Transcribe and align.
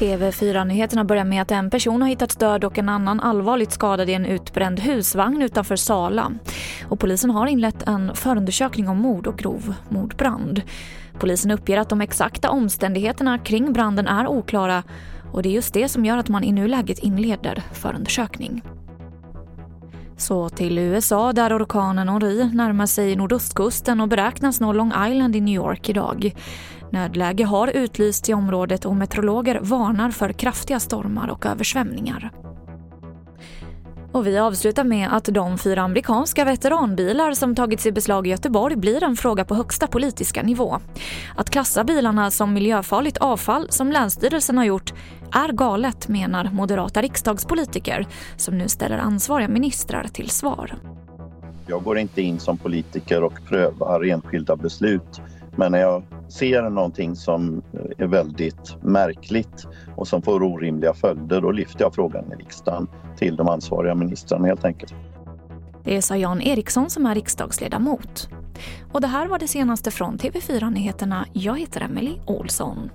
TV4-nyheterna 0.00 1.04
börjar 1.04 1.24
med 1.24 1.42
att 1.42 1.50
en 1.50 1.70
person 1.70 2.02
har 2.02 2.08
hittats 2.08 2.36
död 2.36 2.64
och 2.64 2.78
en 2.78 2.88
annan 2.88 3.20
allvarligt 3.20 3.72
skadad 3.72 4.08
i 4.10 4.14
en 4.14 4.26
utbränd 4.26 4.80
husvagn 4.80 5.42
utanför 5.42 5.76
Sala. 5.76 6.32
Och 6.88 7.00
polisen 7.00 7.30
har 7.30 7.46
inlett 7.46 7.88
en 7.88 8.14
förundersökning 8.14 8.88
om 8.88 8.98
mord 8.98 9.26
och 9.26 9.38
grov 9.38 9.74
mordbrand. 9.88 10.62
Polisen 11.18 11.50
uppger 11.50 11.78
att 11.78 11.88
de 11.88 12.00
exakta 12.00 12.50
omständigheterna 12.50 13.38
kring 13.38 13.72
branden 13.72 14.06
är 14.06 14.26
oklara 14.26 14.82
och 15.32 15.42
det 15.42 15.48
är 15.48 15.52
just 15.52 15.74
det 15.74 15.88
som 15.88 16.04
gör 16.04 16.18
att 16.18 16.28
man 16.28 16.44
i 16.44 16.52
nuläget 16.52 16.98
inleder 16.98 17.62
förundersökning. 17.72 18.62
Så 20.20 20.48
till 20.48 20.78
USA 20.78 21.32
där 21.32 21.58
orkanen 21.58 22.08
Henri 22.08 22.50
närmar 22.54 22.86
sig 22.86 23.16
nordostkusten 23.16 24.00
och 24.00 24.08
beräknas 24.08 24.60
nå 24.60 24.72
Long 24.72 24.92
Island 25.08 25.36
i 25.36 25.40
New 25.40 25.54
York 25.54 25.88
idag. 25.88 26.34
Nödläge 26.92 27.44
har 27.44 27.68
utlysts 27.68 28.28
i 28.28 28.34
området 28.34 28.84
och 28.84 28.96
meteorologer 28.96 29.60
varnar 29.62 30.10
för 30.10 30.32
kraftiga 30.32 30.80
stormar 30.80 31.28
och 31.28 31.46
översvämningar. 31.46 32.30
Och 34.12 34.26
vi 34.26 34.38
avslutar 34.38 34.84
med 34.84 35.08
att 35.12 35.24
de 35.24 35.58
fyra 35.58 35.82
amerikanska 35.82 36.44
veteranbilar 36.44 37.32
som 37.32 37.54
tagits 37.54 37.86
i 37.86 37.92
beslag 37.92 38.26
i 38.26 38.30
Göteborg 38.30 38.76
blir 38.76 39.04
en 39.04 39.16
fråga 39.16 39.44
på 39.44 39.54
högsta 39.54 39.86
politiska 39.86 40.42
nivå. 40.42 40.78
Att 41.36 41.50
klassa 41.50 41.84
bilarna 41.84 42.30
som 42.30 42.54
miljöfarligt 42.54 43.18
avfall, 43.18 43.66
som 43.70 43.92
Länsstyrelsen 43.92 44.58
har 44.58 44.64
gjort, 44.64 44.89
är 45.32 45.52
galet 45.52 46.08
menar 46.08 46.50
moderata 46.52 47.02
riksdagspolitiker 47.02 48.06
som 48.36 48.58
nu 48.58 48.68
ställer 48.68 48.98
ansvariga 48.98 49.48
ministrar 49.48 50.04
till 50.04 50.30
svar. 50.30 50.74
Jag 51.66 51.82
går 51.82 51.98
inte 51.98 52.22
in 52.22 52.38
som 52.38 52.58
politiker 52.58 53.22
och 53.22 53.38
prövar 53.48 54.04
enskilda 54.10 54.56
beslut 54.56 55.20
men 55.56 55.72
när 55.72 55.78
jag 55.78 56.02
ser 56.28 56.70
någonting 56.70 57.16
som 57.16 57.62
är 57.98 58.06
väldigt 58.06 58.76
märkligt 58.82 59.66
och 59.96 60.08
som 60.08 60.22
får 60.22 60.42
orimliga 60.42 60.94
följder, 60.94 61.40
då 61.40 61.50
lyfter 61.52 61.84
jag 61.84 61.94
frågan 61.94 62.32
i 62.32 62.34
riksdagen 62.34 62.88
till 63.16 63.36
de 63.36 63.48
ansvariga 63.48 63.94
ministrarna 63.94 64.46
helt 64.46 64.64
enkelt. 64.64 64.94
Det 65.84 66.02
sa 66.02 66.16
Jan 66.16 66.40
Eriksson 66.40 66.90
som 66.90 67.06
är 67.06 67.14
riksdagsledamot. 67.14 68.28
Och 68.92 69.00
det 69.00 69.06
här 69.06 69.26
var 69.26 69.38
det 69.38 69.48
senaste 69.48 69.90
från 69.90 70.18
TV4 70.18 70.70
Nyheterna. 70.70 71.26
Jag 71.32 71.60
heter 71.60 71.80
Emily 71.80 72.18
Olsson. 72.26 72.90